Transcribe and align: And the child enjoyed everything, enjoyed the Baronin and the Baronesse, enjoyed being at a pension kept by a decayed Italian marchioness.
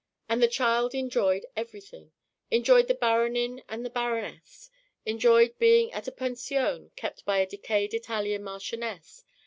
And 0.27 0.41
the 0.41 0.47
child 0.47 0.95
enjoyed 0.95 1.45
everything, 1.55 2.11
enjoyed 2.49 2.87
the 2.87 2.95
Baronin 2.95 3.61
and 3.69 3.85
the 3.85 3.89
Baronesse, 3.91 4.71
enjoyed 5.05 5.59
being 5.59 5.91
at 5.93 6.07
a 6.07 6.11
pension 6.11 6.89
kept 6.95 7.23
by 7.23 7.37
a 7.37 7.45
decayed 7.45 7.93
Italian 7.93 8.43
marchioness. 8.43 9.23